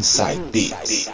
[0.00, 1.10] Inside Beats.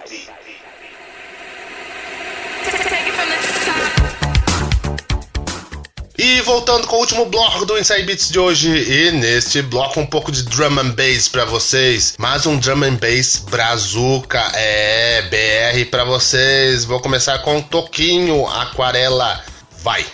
[6.17, 10.06] E voltando com o último bloco do Inside Beats de hoje, e neste bloco um
[10.06, 15.91] pouco de drum and bass para vocês, mais um drum and bass brazuca, é BR
[15.91, 16.84] para vocês.
[16.84, 19.45] Vou começar com um Toquinho Aquarela.
[19.82, 20.06] Vai.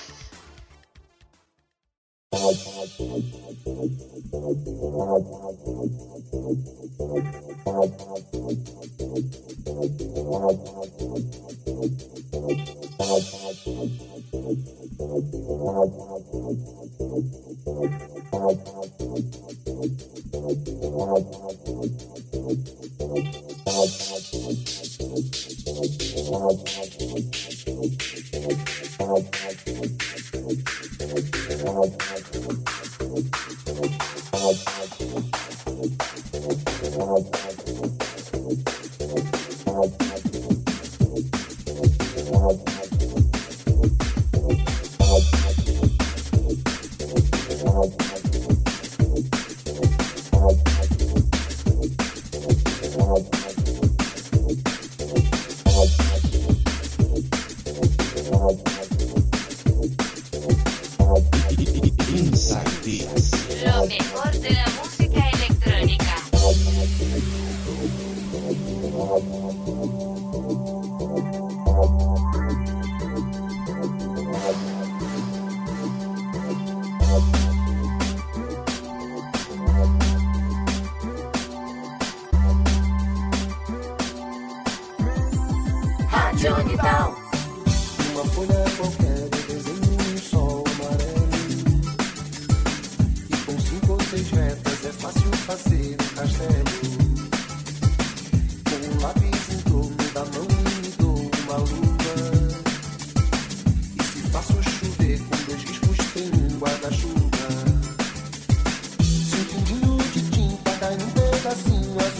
[4.33, 4.67] Thank
[7.65, 8.82] you.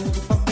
[0.03, 0.42] Bye.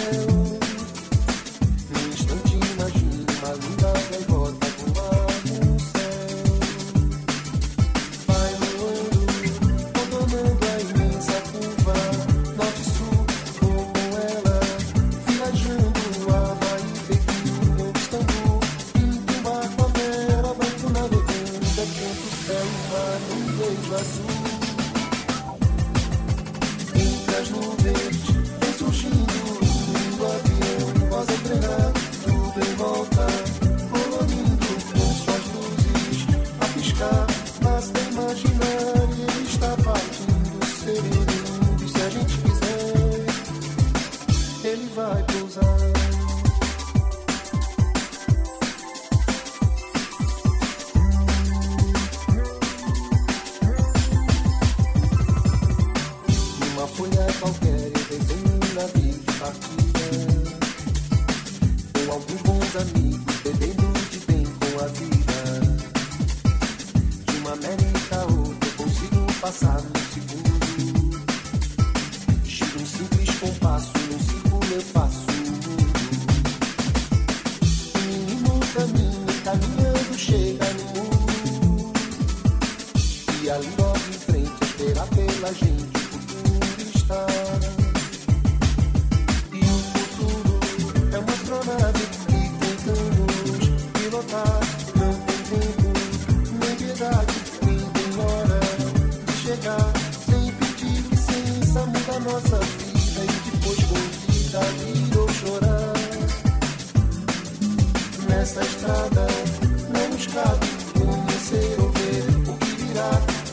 [108.42, 109.28] nessa estrada
[109.94, 110.68] não escape.
[110.98, 113.12] conhecer ou ver o que virá.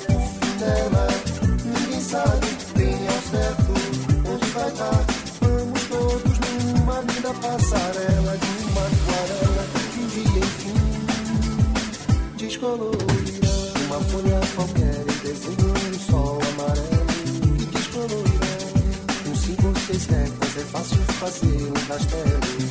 [0.09, 1.07] O fim dela,
[1.63, 3.75] ninguém sabe bem ao certo
[4.33, 5.05] onde vai dar.
[5.43, 10.81] Vamos todos numa linda passarela de uma aquarela que um dia enfim
[12.39, 13.49] descolorirá.
[13.85, 17.07] Uma folha qualquer e desenhou um sol amarelo
[17.59, 18.57] que descolorirá.
[19.23, 22.68] Com cinco ou seis réguas é fácil fazer um castelo.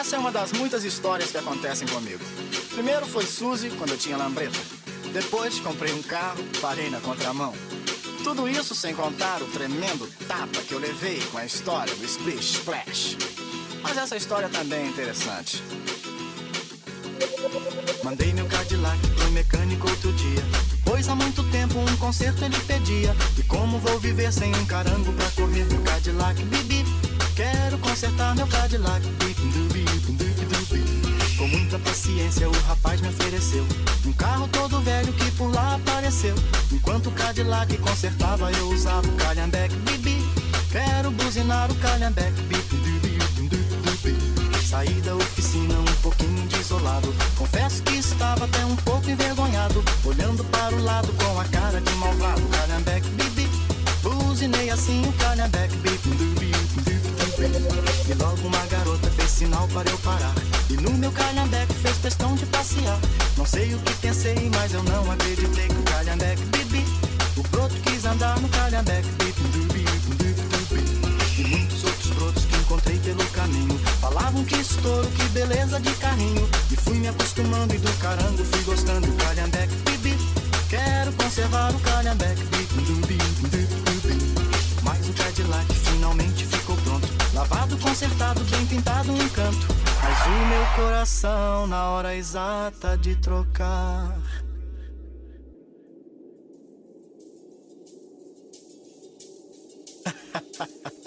[0.00, 2.24] Essa é uma das muitas histórias que acontecem comigo.
[2.72, 4.58] Primeiro foi Suzy, quando eu tinha lambreta.
[5.12, 7.52] Depois comprei um carro, parei na contramão.
[8.24, 12.60] Tudo isso sem contar o tremendo tapa que eu levei com a história do Splish
[12.60, 13.18] Splash.
[13.82, 15.62] Mas essa história também é interessante.
[18.02, 20.42] Mandei meu Cadillac pro mecânico outro dia.
[20.82, 23.14] Pois há muito tempo um conserto ele pedia.
[23.38, 26.42] E como vou viver sem um carango pra correr meu Cadillac?
[26.44, 26.84] Bibi,
[27.80, 29.00] consertar meu Cadillac.
[31.36, 33.66] Com muita paciência o rapaz me ofereceu
[34.04, 36.34] Um carro todo velho que por lá apareceu
[36.70, 40.22] Enquanto o Cadillac consertava eu usava o calhambeque Bibi,
[40.70, 43.18] quero buzinar o calhambeque dubi.
[44.68, 50.76] Saí da oficina um pouquinho desolado Confesso que estava até um pouco envergonhado Olhando para
[50.76, 53.48] o lado com a cara de malvado Calhambeque, bibi
[54.02, 56.49] Buzinei assim o calhambeque dubi.
[57.42, 60.34] E logo uma garota fez sinal para eu parar.
[60.68, 62.98] E no meu calhambeque fez questão de passear.
[63.38, 66.84] Não sei o que pensei, mas eu não acreditei que o calhambeque bibi.
[67.38, 69.42] O broto quis andar no calhambeque bibi.
[69.52, 70.40] dubi, dubi.
[71.38, 73.78] E muitos outros brotos que encontrei pelo caminho.
[74.02, 76.46] Falavam que estouro, que beleza de carrinho.
[76.70, 80.14] E fui me acostumando e do carango fui gostando do calhambeque bibi.
[80.68, 82.49] Quero conservar o calhambeque
[89.00, 89.66] pintado, um encanto.
[90.02, 94.18] Mas o meu coração, na hora exata de trocar.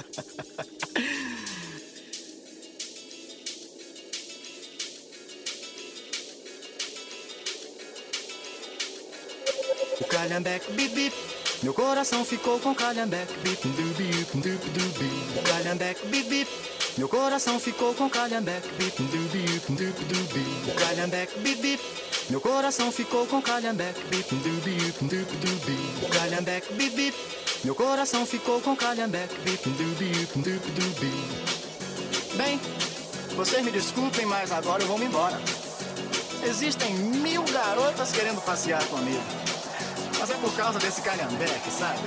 [10.00, 11.16] O calhambeque bip bip
[11.62, 17.60] Meu coração ficou com calhambeque bip dubi dubi dubi O calhambeque bip bip Meu coração
[17.60, 21.84] ficou com calhambeque bip dubi dubi dubi calhambeque bip bip
[22.30, 27.18] Meu coração ficou com calhambeque bip dubi dubi dubi calhambeque bip bip
[27.64, 31.54] Meu coração ficou com calhambeque bip dubi dubi dubi
[32.36, 32.60] Bem,
[33.36, 35.40] vocês me desculpem, mas agora eu vou me embora.
[36.44, 39.22] Existem mil garotas querendo passear comigo.
[40.20, 42.02] Mas é por causa desse calhambeque, sabe?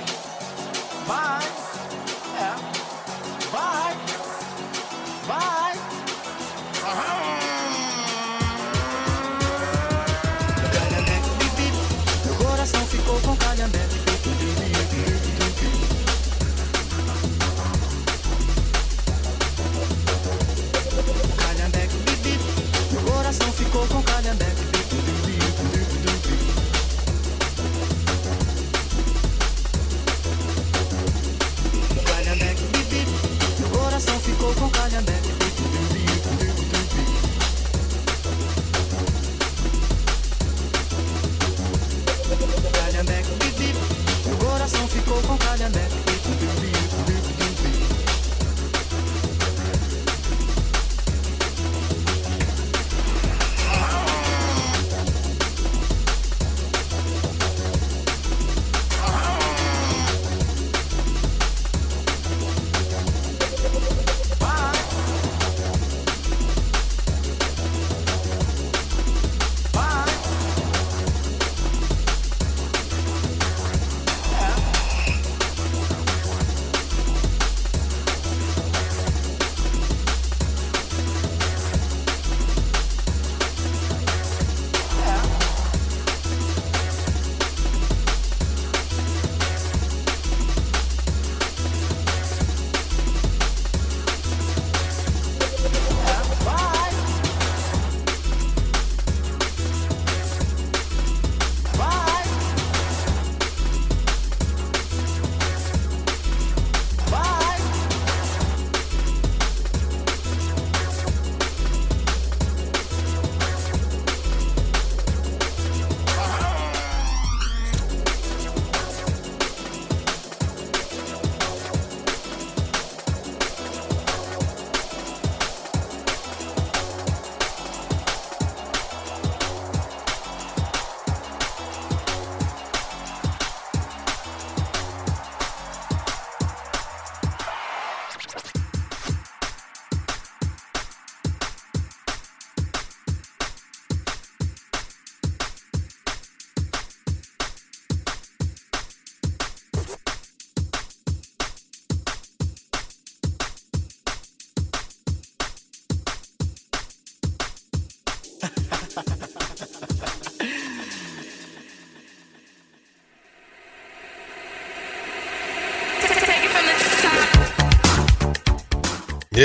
[1.05, 1.45] Vai!
[2.39, 3.51] É.
[3.51, 4.16] Vai!
[5.27, 5.76] Vai!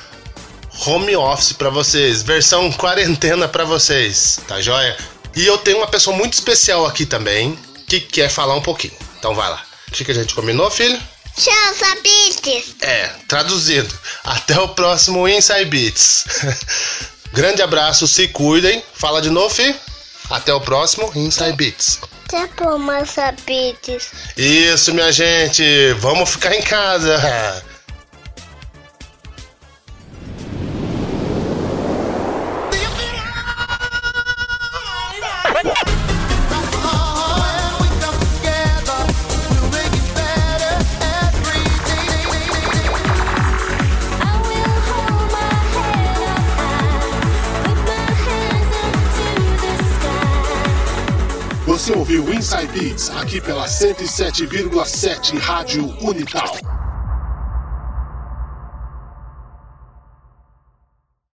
[0.86, 4.98] home office para vocês, versão quarentena para vocês, tá joia?
[5.36, 8.94] E eu tenho uma pessoa muito especial aqui também que quer falar um pouquinho.
[9.20, 9.64] Então vai lá.
[9.88, 11.00] O que, que a gente combinou, filho?
[11.38, 12.76] Tchau, Sabites.
[12.82, 13.94] É, traduzindo.
[14.24, 16.26] Até o próximo Inside Beats.
[17.32, 18.84] Grande abraço, se cuidem.
[18.94, 19.76] Fala de novo, filho.
[20.30, 22.00] Até o próximo Inside Beats.
[22.26, 24.12] Até por Sabites.
[24.36, 25.94] Isso, minha gente.
[26.00, 27.64] Vamos ficar em casa.
[53.18, 56.71] aqui pela 107,7 Rádio Unital.